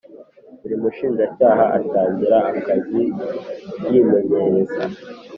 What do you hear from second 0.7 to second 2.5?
mushinjacyaha atangira